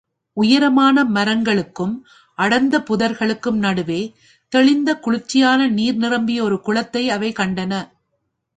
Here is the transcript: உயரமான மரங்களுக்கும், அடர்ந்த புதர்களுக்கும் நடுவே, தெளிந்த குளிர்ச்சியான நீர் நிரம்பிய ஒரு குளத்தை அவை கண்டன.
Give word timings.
உயரமான 0.37 1.03
மரங்களுக்கும், 1.03 1.93
அடர்ந்த 2.37 2.79
புதர்களுக்கும் 2.79 3.59
நடுவே, 3.59 4.01
தெளிந்த 4.53 4.95
குளிர்ச்சியான 4.95 5.67
நீர் 5.69 5.95
நிரம்பிய 5.95 6.43
ஒரு 6.43 6.61
குளத்தை 6.61 7.09
அவை 7.09 7.31
கண்டன. 7.31 7.73